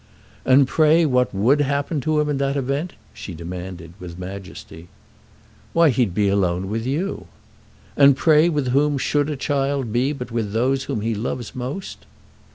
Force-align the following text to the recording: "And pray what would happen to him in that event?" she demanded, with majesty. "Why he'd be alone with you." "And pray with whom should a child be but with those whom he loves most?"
"And 0.45 0.67
pray 0.67 1.05
what 1.05 1.31
would 1.31 1.61
happen 1.61 2.01
to 2.01 2.19
him 2.19 2.27
in 2.27 2.39
that 2.39 2.57
event?" 2.57 2.93
she 3.13 3.35
demanded, 3.35 3.93
with 3.99 4.17
majesty. 4.17 4.87
"Why 5.73 5.91
he'd 5.91 6.15
be 6.15 6.27
alone 6.27 6.69
with 6.69 6.87
you." 6.87 7.27
"And 7.95 8.17
pray 8.17 8.49
with 8.49 8.69
whom 8.69 8.97
should 8.97 9.29
a 9.29 9.35
child 9.37 9.93
be 9.93 10.11
but 10.11 10.31
with 10.31 10.53
those 10.53 10.85
whom 10.85 11.01
he 11.01 11.13
loves 11.13 11.53
most?" 11.53 12.07